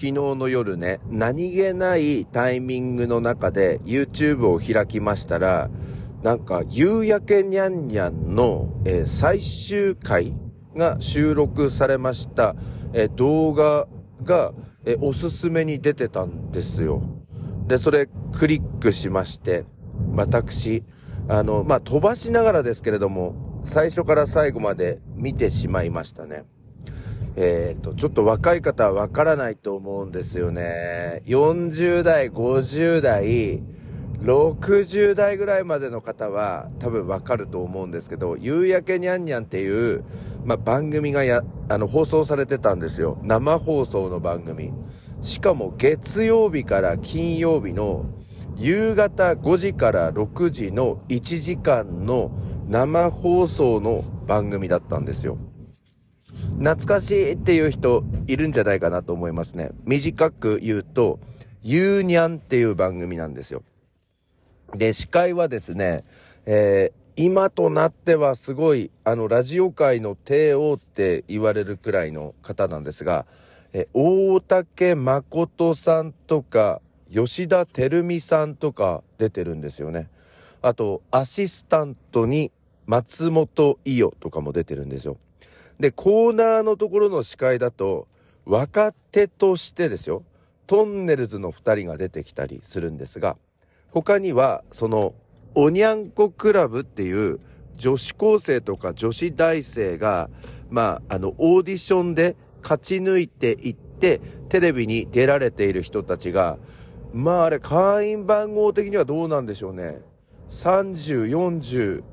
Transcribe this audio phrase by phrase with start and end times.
[0.00, 5.68] 昨日の夜ね、何気ないタイミングの中で YouTube を開きましたら、
[6.22, 10.32] なんか、夕焼けにゃんにゃんの、えー、最終回
[10.74, 12.56] が収録されました、
[12.94, 13.88] えー、動画
[14.22, 14.54] が、
[14.86, 17.02] えー、おすすめに出てたんですよ。
[17.66, 19.66] で、それクリックしまして、
[20.14, 20.82] 私、
[21.28, 26.46] あの、まあ、飛ばしながらですけれども、最初から最後まで見てしまいましたね。
[27.36, 31.22] えっ、ー、と、ちょっと若い方はわからないと思うんですよね。
[31.26, 33.62] 40代、50代、
[34.20, 40.04] 60代ぐらいまでの方は多分わかると思うんですけど、夕焼けにゃんにゃんっていう、
[40.44, 43.18] まあ、番組がや、あの、放送されてたんですよ。
[43.22, 44.72] 生放送の番組。
[45.22, 48.06] しかも月曜日から金曜日の
[48.56, 52.30] 夕方5時から6時の1時間の
[52.68, 55.38] 生放送の番組だったんですよ。
[56.60, 59.70] 懐かしいっていう人いるんじゃないかなと思いますね。
[59.84, 61.18] 短く言うと、
[61.62, 63.62] ゆうにゃんっていう番組なんですよ。
[64.74, 66.04] で、司会はですね、
[66.44, 73.24] えー、今となってはすごい、あの、ラジオ界の帝王って言われるくらいの方なんですが、
[73.72, 80.10] え大竹誠さんとか、吉田照美さんとか出てるんですよね。
[80.60, 82.52] あと、アシスタントに
[82.84, 85.16] 松本伊代とかも出てるんですよ。
[85.80, 88.06] で、コーナーのところの司会だと、
[88.44, 90.22] 若手としてですよ、
[90.66, 93.38] トンネルズの2人が出てきたりするんですが、
[93.90, 95.14] 他には、その、
[95.54, 97.40] おにゃんこクラブっていう
[97.76, 100.28] 女子高生とか女子大生が、
[100.68, 106.58] まあ、あの、オーディションで勝ち抜いていって、テレビに出られている人たちが、
[107.14, 110.02] まああれ、会員番号的にはどうなんでしょうね。
[110.50, 112.04] 30、40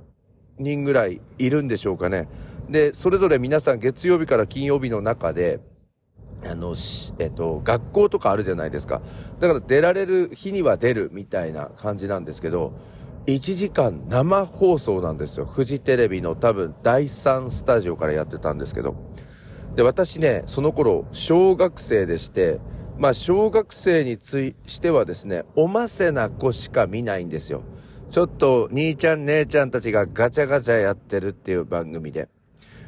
[0.58, 2.30] 人ぐらいいるんでしょうかね。
[2.70, 5.60] で、それぞれ皆さん月曜日から金曜日の中で、
[6.46, 6.76] あの、
[7.20, 9.02] えっと、学校とかあるじゃないですか。
[9.40, 12.74] だから出られる日には出るみたいな感じなんですけど、
[13.26, 15.46] 1時間生放送なんですよ。
[15.46, 18.96] フジテレビの多分第3スタジオからやってたんですけど。
[19.76, 22.60] で、私ね、その頃、小学生でして、
[22.98, 27.64] まあ、小学生についしてはですね、おませな子しか見ないんですよ。
[28.10, 32.30] ちょっと、兄ちゃん姉ちゃんたちがガチャガチャやってるっていう番組で。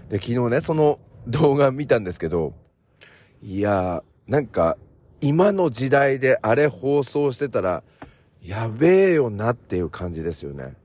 [0.10, 2.54] で、昨日ね、その動画見たんですけど、
[3.42, 4.78] いやー、なんか、
[5.22, 7.84] 今の時代であれ放送してたら、
[8.42, 10.76] やべえよなっていう感じですよね。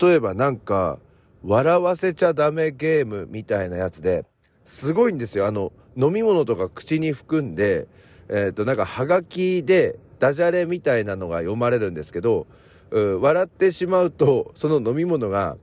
[0.00, 0.98] 例えばなんか、
[1.44, 4.24] 笑わせちゃダメゲームみたいなやつで、
[4.64, 5.46] すごいんですよ。
[5.46, 7.86] あの、飲み物とか口に含んで、
[8.28, 12.46] えっ、ー、と、なんか、はがきで、ダジャレみたいなのが読まれるんですけど、
[12.90, 15.56] 笑ってしまうと、その飲み物が、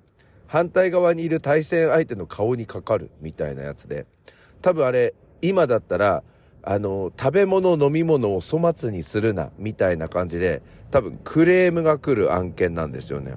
[0.55, 4.05] 反対側にいる対戦相手の顔にかかるみたいなやつで、
[4.61, 6.23] 多分あれ、今だったら、
[6.63, 10.61] あの、食べ物、飲み物を粗末にするな、みたいな感じで、
[10.91, 13.35] 多分クレームが来る案件なんですよね。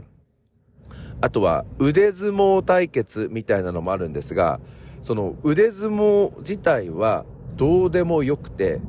[1.21, 4.61] あとは、腕相撲対決みたいなのもあるんですが、
[5.03, 7.25] その腕相撲自体は
[7.57, 8.81] どうでもよくて、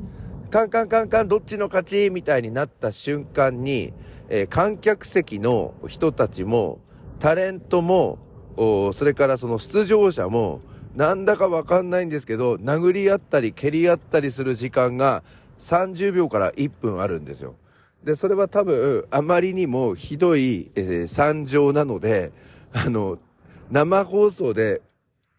[0.52, 3.92] カンカンカンカンどっちの勝ちみたいになった瞬間に、
[4.28, 6.78] えー、観客席の人たちも、
[7.20, 8.18] タレントも、
[8.56, 10.62] それからその出場者も、
[10.96, 15.22] なんだかわかんないんですけど、殴り合ったり蹴り合ったりする時間が
[15.58, 17.54] 30秒から1分あるんですよ。
[18.02, 22.32] で、それは多分、あまりにもひどい、えー、惨状なので、
[22.72, 23.18] あの、
[23.70, 24.80] 生放送で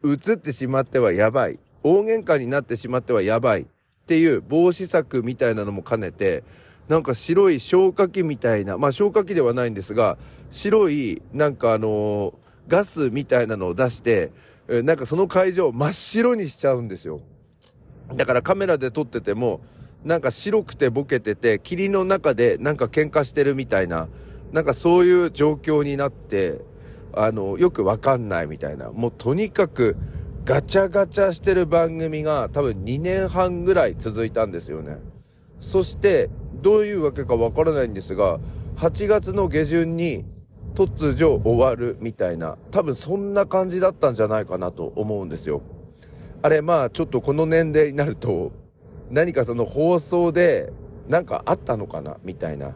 [0.06, 1.60] 映ってしまってはやばい。
[1.82, 3.64] 大喧嘩になってしまってはやばい。
[3.64, 3.66] っ
[4.06, 6.44] ていう防止策みたいなのも兼ねて、
[6.88, 10.18] なんか白い消火器みたいな、まあ消火器ではないんですが、
[10.50, 12.34] 白い、なんかあの、
[12.68, 14.32] ガスみたいなのを出して、
[14.68, 17.22] なんかその会場を真っ白にしちゃうんですよ。
[18.16, 19.62] だからカメラで撮ってても、
[20.04, 24.08] なんか白くてボケてて、霧の中でなんか喧嘩してるみたいな、
[24.52, 26.62] なんかそういう状況になって、
[27.14, 28.92] あの、よくわかんないみたいな。
[28.92, 29.98] もうとにかく
[30.44, 34.98] ガチャガチャしてる番組が多分2年半ぐらい続いたんですよね。
[35.60, 36.30] そして、
[36.62, 38.40] どういうわけかわからないんですが、
[38.78, 40.26] 8月の下旬に
[40.74, 45.62] 突如終わるみたいな、多分そんな感じだったんじゃないかなと思うんですよ。
[46.42, 48.52] あれ、まあちょっとこの年齢になると、
[49.10, 50.72] 何かその放送で
[51.10, 52.76] なんかあったのかなみたいな。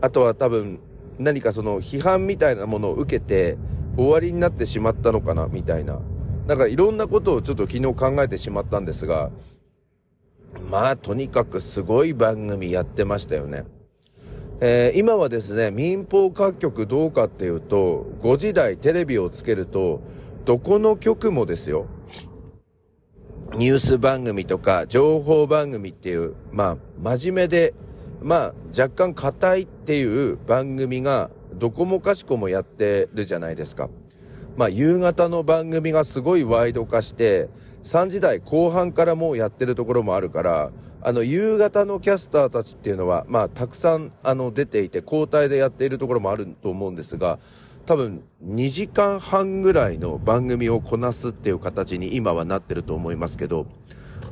[0.00, 0.78] あとは多分
[1.18, 3.56] 何かその批判みたいなものを受けて
[3.96, 6.00] 終わりになってしまったのかなみたいな。
[6.46, 9.30] なんかいろんなことをちょっと昨日考えてしまったんですが、
[10.60, 13.64] まあとにかくすごい番組やってましたよね。
[14.60, 20.00] えー、今はですね、民放各局どうかっていうと、5時台テレビをつけると、
[20.46, 21.86] どこの局もですよ。
[23.54, 27.74] ニュース番組とか情報番組っていう、まあ、真面目で、
[28.22, 33.88] まあ、若干硬いっていう番組がどこもかしこもやってるじゃないですか。
[34.56, 37.50] まあ、夕方の番組がすごいワイド化して、
[37.86, 40.72] 3時台後半からもうやってるところもあるから、
[41.02, 47.38] あの、夕方のキャスターたちっていうのは、まあ、たくさん、あの、出ていて、交代でやっているところもあると思うんですが、
[47.86, 53.68] 多分、2時間半ぐらいの番組をこなすっていう形に今はなってると思いますけど、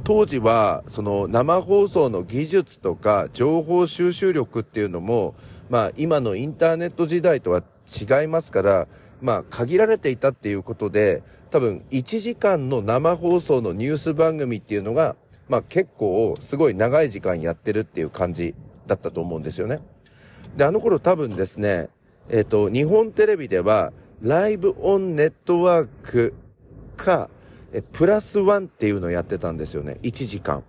[0.02, 5.36] 当時は、その生放送の技術とか情報収集力っていうのも、
[5.70, 8.88] まあ今のインターネット時代とは違いますから、
[9.24, 15.16] まあ限られていたっていうことで、多分1時間の生放送のニュース番組っていうのが、
[15.48, 18.54] まあ結構すごい長い時間やってるっていう感じ
[18.86, 19.80] だったと思うんですよね。
[20.58, 21.88] で、あの頃多分ですね、
[22.28, 26.34] えっ、ー、と、日本テレビでは、ライブオンネットワーク
[26.98, 27.30] か、
[27.72, 29.98] えプラスワンっていうのをやってたんですよね。
[30.02, 30.64] 1時間。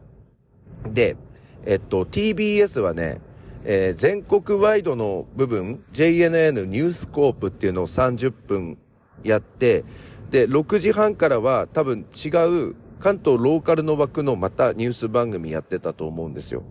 [0.86, 1.18] で、
[1.66, 3.20] えっと、TBS はね、
[3.68, 8.78] えー、全国ワイドの部分、JNN ニュースコープっていうのを30分
[9.24, 9.84] やって、
[10.30, 16.64] で、6時半からは多分違う関東ローカルの枠のまたニュース番組やってたと思うんですよ。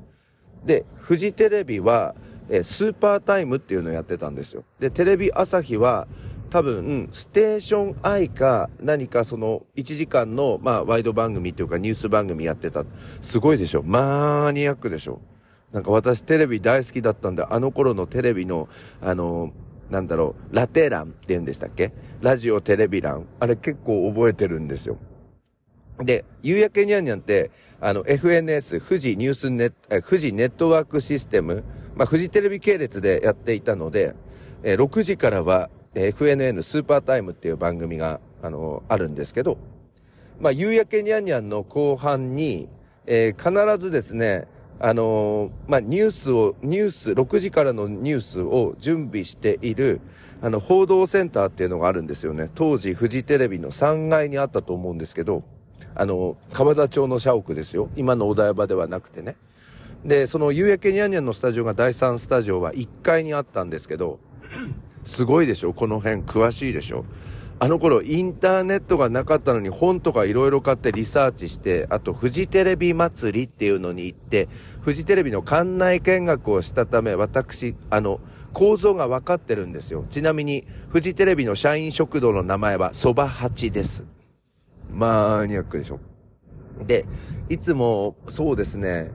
[0.64, 2.14] で、フジテレビは、
[2.48, 4.64] えー、スーパータイムっていうのをやってたんですよ。
[4.78, 6.06] で、テレビ朝日は、
[6.50, 12.84] 多分、ステーションアイか何かその1時間の、まあ、ワイド番組っていうかニュース番組やってた。
[13.20, 13.82] すごいでしょ？
[13.82, 15.20] マニアックでしょ？
[15.74, 18.68] なんか私テレビ大好きだったんで、あの頃のテレビの、
[19.02, 19.52] あの、
[19.90, 21.92] なんだろう、ラテ欄って言うんでしたっけ？
[22.22, 23.26] ラジオテレビ欄。
[23.40, 24.98] あれ結構覚えてるんですよ。
[25.98, 27.50] で、夕焼けにゃんにゃんって、
[27.80, 31.64] あの、FNS、富士ニュースネット、富士ネットワークシステム、
[31.96, 34.14] まあ、富士テレビ系列でやっていたので、
[34.62, 39.58] え、6時からは、FNN スーパータイムっていう番組が、あの、あるんですけど、
[40.40, 42.68] まあ、夕焼けにゃんにゃんの後半に、
[43.06, 44.48] えー、必ずですね、
[44.80, 50.00] あのー、まあ、ニュースを、ニュース、6時からのニュースを準備している、
[50.42, 52.50] あの、報道センターっていうのがあるんですよね。
[52.54, 55.42] 当時、フジテレビの3階にあったと思うんですけど、
[55.94, 57.88] あの、川田町の社屋ですよ。
[57.96, 59.36] 今のお台場ではなくてね。
[60.04, 64.18] で、その夕焼けにゃんにゃんのスタジオが第3スタジオは1階にあったんですけど、
[65.04, 65.72] すごいでしょ？
[65.72, 67.04] この辺詳しいでしょ？
[67.64, 74.50] あの頃インターネットがなかったのに本とかいろいろ買ってリサーチして、あとフジテレビ祭りっていうのに行って、
[74.82, 78.20] フジテレビの館内見学をしたため、私、あの、
[78.52, 80.04] 構造が分かってるんですよ。
[80.10, 84.04] ちなみに、フジテレビの社員食堂の名前はそば八です。
[84.90, 86.00] マニアックでしょ。
[86.86, 87.06] で、
[87.48, 89.10] いつも、そうですね、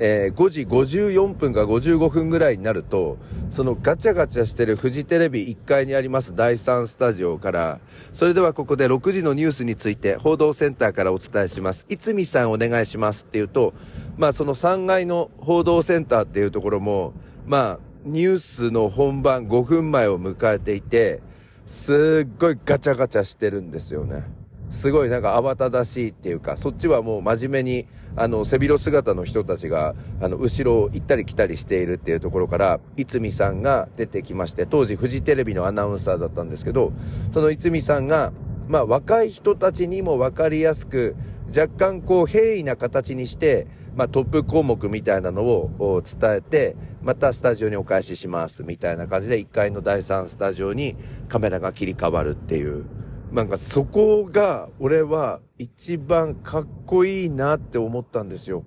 [0.00, 3.18] えー、5時54分か55分ぐらいになると、
[3.50, 7.80] そのガチャガチャしてるフジテレビ1階にあります第3スタジオから、
[8.12, 11.84] それではここで6時のニュースについて報道センターからお伝えします。
[11.88, 13.74] いつみさんお願いしますっていうと、
[14.16, 17.12] まあその3階の報道センターっていうところも、
[17.46, 21.20] まあニュースの本番5分前を迎えていて、
[21.66, 24.37] すっごいガチャガチャしてるんですよね。
[24.70, 27.86] すごいなんか慌ただしいっていうか、そっちはもう真面目に、
[28.16, 36.92] あの、背広姿の人たちが、あの、後ろを行ったり来たりしているっていうところから、いつみさんが出てきまして、当時フジテレビのアナウンサーだったんですけど、
[37.30, 38.32] そのいつみさんが、
[38.68, 41.16] まあ、若い人たちにも分かりやすく、
[41.48, 50.96] 若干こう、平易な形にして、まあ、トップ項目みたいなのを伝えて、またスタジオにお返しします、みたいな感じで、1階の第3スタジオに
[51.28, 52.84] カメラが切り替わるっていう、
[53.32, 58.64] なんかそこが俺は一番かっこいいなって思ったんですよ。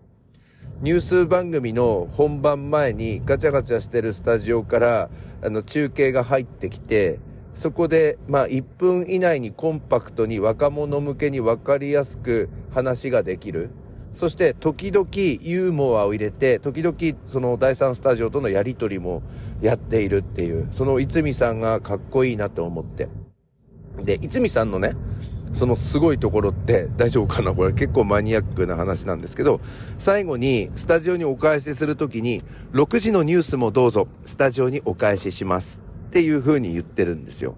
[0.81, 5.09] ニュース番組の本番前にガチャガチャしてるスタジオから
[5.43, 7.19] あの中継が入ってきて、
[7.53, 13.71] そこでまあ1分以内にコンパクトに若者向けにわかりやすく話ができる。
[14.13, 19.23] そして時々ユーモアを入れて、時々その第3スタジオとのやりとりも
[19.61, 23.07] やっているっていう、そのいつみさんがかっこいいなと思って。
[23.97, 24.95] で、いつみさんのね、
[25.53, 27.53] そのすごいところって大丈夫かな？
[27.53, 29.59] これ結構マニアックな話なんですけど、
[29.99, 37.57] 最後にスタジオにお返しするときに、6時のニュースもどうぞ、スタジオにお返ししますっていう風に言ってるんですよ。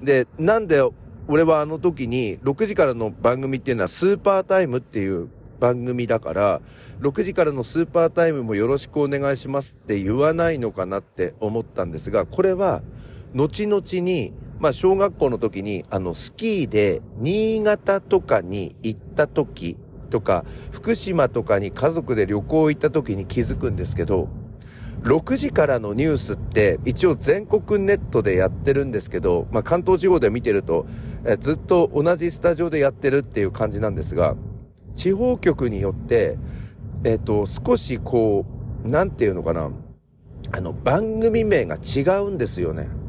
[0.00, 0.82] で、なんで
[1.28, 6.60] 俺はあの時に6時からの番組っていうのはスーパータイムっていう番組だから、
[7.00, 12.82] 6時からのスーパータイムもよろしくお願いしますって言わないのかなって思ったんですが、これは
[13.34, 19.76] 後々にまあ、小学校の時に、あの、スキーで、新潟とかに行った時
[20.08, 24.28] とか、福島とかに家族で旅行行った時に気づくんですけど、
[25.02, 30.86] 6時からのニュースって一応全国ネットでやってるんですけど、まあ、関東地方で見てると、
[31.24, 34.36] えずっと同じスタジオでやってるっていう感じなんですが、
[34.94, 36.38] 地方局によって、
[37.02, 38.46] えっ、と、少しこ
[38.84, 39.72] う、なんていうのかな、
[40.52, 43.01] あの、番組名が違うんですよね。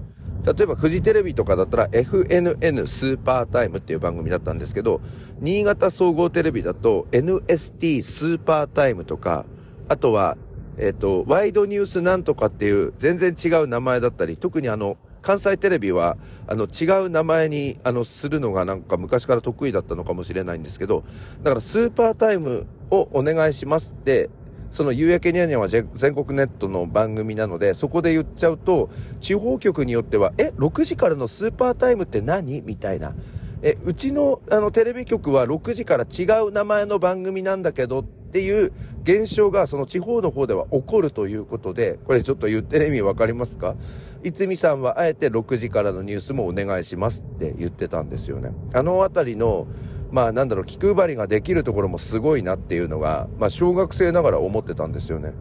[0.45, 4.99] 例えば、フジテレビとかだったら FNN スーパータイムっていう番組だったんですけど、
[5.39, 9.45] 新潟総合テレビだと NST スーパータイムとか、
[9.87, 10.37] あとは、
[10.77, 21.03] えっ、と、ワイドニュースなんとかっていう全然違う名前だったり、特にあの、関西テレビは、あの、違う名前に、あの、するのがなんか昔から得意だったのかもしれないんですけど、
[21.41, 24.29] だからスーパータイムをお願いしますって、
[24.73, 28.89] その夕焼けにゃにゃは全国ネットの番組なので、そこで言っちゃうと、
[29.21, 32.61] 地方局によっては、え、6時からのスーパータイムって何？
[32.63, 33.13] みたいな。
[33.61, 38.03] え、うちの、あの、テレビ局は6時から違う名前の番組なんだけど、っ
[38.33, 43.75] ていう現象がその地方の方では起こるということで、これちょっと言ってる意味わかりますか？
[44.23, 48.49] いつみさんはあえて6時からのニュースもお願いしますって言ってたんですよね。
[48.73, 49.67] あのあたりの、
[50.13, 55.33] まあなんだろう、気配りができるところもすごいなっていうのが、まあ小学生ながら思ってたんですよね。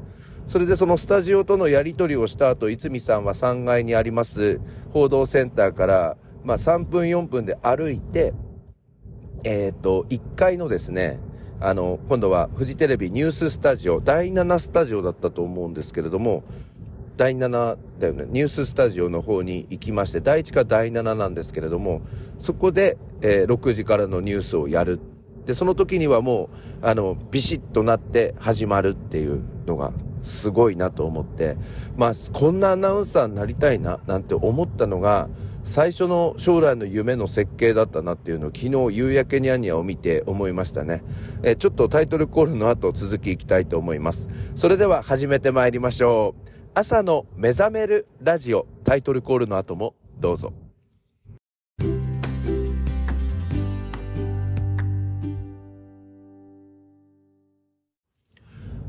[0.47, 4.61] それでそのスタジオとのやり取りをした後、いつみさんは3階にあります
[4.91, 8.33] 報道センターから、まあ3分4分で歩いて、
[9.45, 11.21] えっ、ー、と、1階のですね、
[11.61, 16.45] あの、今度はフジテレビニューススタジオ、第7スタジオだったと思うんですけれども、
[17.23, 22.03] 第7だよね、ニューススタジオの方に行きまして、第1か第7なんですけれども、
[22.41, 24.99] そこで、えー、6時からのニュースをやる。
[25.47, 26.51] で、その時にはも
[26.83, 29.93] う、あの、ビシッとなって始まるっていうのが、
[30.25, 31.57] すごいなと思って、
[31.97, 35.29] まあ、こんなアナウンサーになりたいな、なんて思ったのが、
[35.63, 41.05] 最初の将来の夢の設計だったなっていうのを昨日夕焼けにゃにゃを見て思いましたね。
[41.45, 44.29] えちょっとタイトルコールの後続きいきたいと思います。
[44.57, 46.52] それでは始めてまいりましょう。
[46.75, 50.55] 朝の目覚めるラジオタイトルコールの後もどうぞ。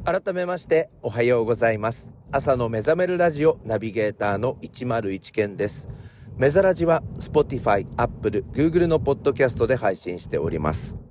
[0.05, 2.13] 改めましておはようございます。
[2.31, 5.89] 朝の目覚めるラジオナビゲーターの101健です。
[6.37, 11.02] メザラジは Spotify、Apple、Google のポッドキャストで配信しております。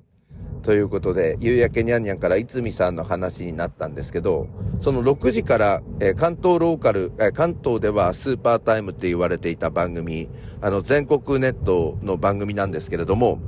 [0.63, 4.49] ということで、夕焼けにゃんにゃんからいつみさんの話になったんですけど、
[4.81, 10.29] その6時から、えー、関東ローカル、えー、関東ではスーパータイムって言われていた番組、
[10.61, 13.41] あの全国ネットの番組なんですけれども、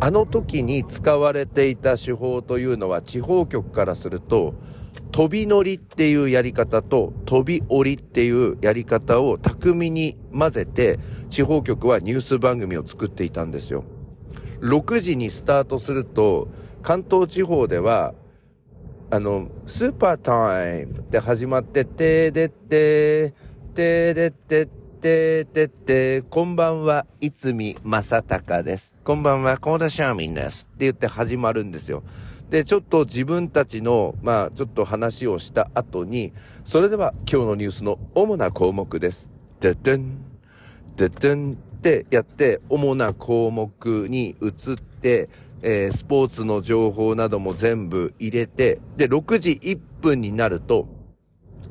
[0.00, 4.54] あの時に使われていた手法というのは地方局からすると、
[5.12, 13.84] 飛び乗りっていうやり方と飛び降りっていうやり方を巧みに混ぜて地方局はニュース番組を作っていたんですよ。
[14.60, 16.48] 6時にスタートすると
[16.82, 18.14] 関東地方では
[19.12, 23.34] あの、スーパータイムって始まって、てでって、
[23.74, 24.66] てでってっ
[25.00, 29.00] てでって、こんばんは、いつみまさたかです。
[29.02, 30.70] こんばんは、コーダシャーミンです。
[30.72, 32.04] って言って始まるんですよ。
[32.50, 36.32] で、ちょっと自分たちの、まあ、ちょっと話をした後に、
[36.64, 39.28] それでは今日のニュースの主な項目です。
[39.58, 40.20] ででん、
[40.94, 45.30] ででんってやって、主な項目に移って、
[45.62, 50.86] えー、スポーツの情報なども全部入れて、で、6時1分になると、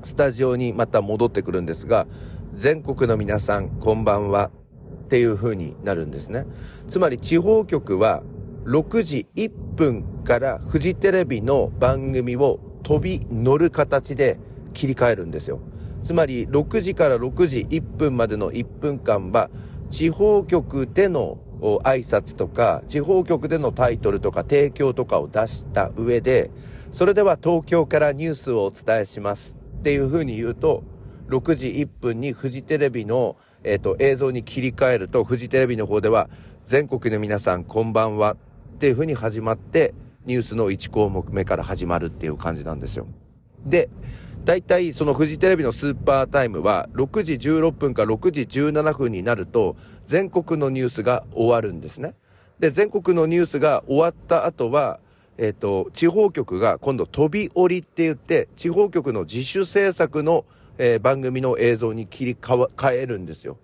[0.04, 2.08] スタジオにまた戻ってくるんですが、
[2.54, 4.50] 全国の皆さん、こんばんは。
[4.50, 6.46] っていう風になるんですね。
[6.88, 8.22] つまり地方局は
[8.66, 14.40] 6時1分からフジテレビの番組を飛び乗る形で
[14.74, 15.62] 切り替えるんですよ。
[16.04, 19.50] つまり6時から6時1分までの1分間は
[19.90, 21.40] 地方局での
[21.84, 26.52] 挨拶とか地方局でのタイトルとか提供とかを出した上で
[26.92, 30.84] それでは東京からニュースをお伝えしますっていう風に言うと
[31.28, 36.30] 6時1分にフジテレビの、えっ、と映像に切り替えるとフジテレビの方では
[36.64, 38.36] 全国の皆さんこんばんは
[38.80, 39.94] っていう風に始まって、
[40.26, 43.08] ニュースの1項目目から始まるっていう感じなんですよ。
[43.66, 43.90] で、
[44.50, 49.76] 大体そのフジテレビのスーパータイムは6時16分か6時17分になると
[50.08, 52.16] 全国のニュースが終わるんですね。
[52.58, 55.02] で、全国のニュースが終わった後は、
[55.38, 60.46] えっ、ー、と、地方局が今度飛び降りって言って、地方局の自主制作の、
[60.80, 63.56] えー、番組の映像に切り替えるんですよ。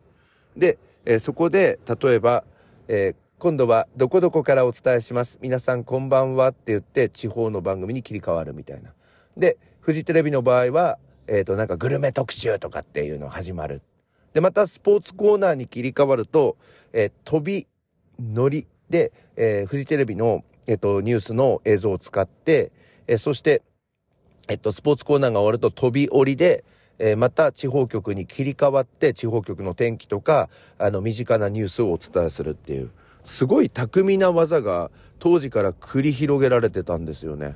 [0.56, 2.44] で、えー、そこで、例えば、
[2.88, 5.39] え今度はどこどこからお伝えします。
[5.42, 8.94] 皆さんこんばんはって言って地方の番組に切り替わるみたいな。
[9.36, 13.84] で、フジテレビの場合は、えっ、ー、と、なんかグルメ特集とかっていうの始まる。
[14.34, 16.58] で、またスポーツコーナーに切り替わると、
[16.92, 17.68] えー、飛び
[18.20, 22.72] 乗りで、えー、フジテレビの、えっ、と、ニュースの映像を使って、
[23.06, 23.62] えそして、
[24.48, 26.63] えっと、スポーツコーナーが終わると飛び降りで、
[26.98, 30.50] えー、また地方局に切り替わって地方局の天気とか、
[30.80, 32.89] あの、身近なニュースをお伝えするっていう。
[33.24, 34.89] すごい巧みな技が
[35.20, 37.56] 当時から繰り広げられてたんですよね。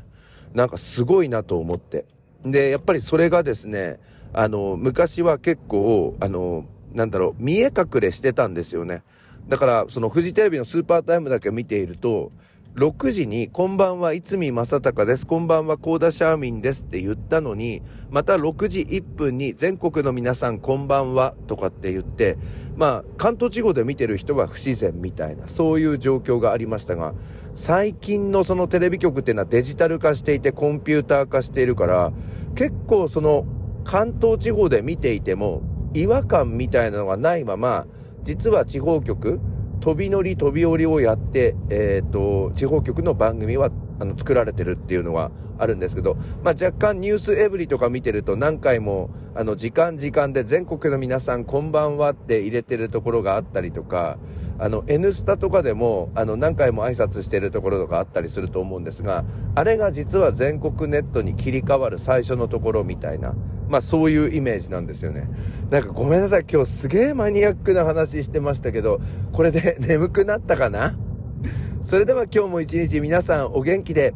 [0.53, 2.05] なんかすごいなと思って。
[2.46, 4.00] で、やっぱりそれがですね、
[4.34, 9.03] あの、昔は結構、あの、なんだろう、見え隠れしてたんですよね。
[9.48, 12.31] だから、そのフジテレビのスーパータイムだけ見ていると、
[12.79, 15.27] 6時に、こんばんは、いつみまさたかです。
[15.27, 22.38] こんばんは、コーダシャーミンですって言ったのに、また6時1分に、全国の皆さん、こんばんは、とかって言って、
[22.77, 27.15] まあ、関東地方で見てる人は不自然みたいな、そういう状況がありましたが、
[27.53, 32.13] 最近のそのテレビ局っていうのはデジタル化していて、コンピューター化しているから、
[32.55, 33.45] 結構その、
[33.83, 37.88] 関東地方で見ていても、違和感みたいなのがないまま、
[38.24, 39.41] 実は地方局、
[39.79, 54.18] 飛び乗り飛び降りをやって、えっ、ー、と、地方局の番組は、あの、作られてるっていうのがあるんですけど、まあ、若干ニュースエブリとか見てると何回も、あの、時間時間で全国の皆さんこんばんはって入れてるところがあったりとか、
[54.62, 59.24] あの、N スタとかでも、あの、何回も挨拶してるところとかあったりすると思うんですが、
[59.56, 63.34] あれが実は全国ネットに切り替わる最初のところみたいな、
[63.70, 65.29] まあそういうイメージなんですよね。
[65.70, 69.00] なんかごめんなさい、今日すげえマニアックな話してましたけど、
[69.32, 70.98] これで 眠くなったかな？
[71.84, 74.13] それでは今日も一日皆さんお元気で、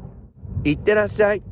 [0.64, 1.44] いってらっしゃい。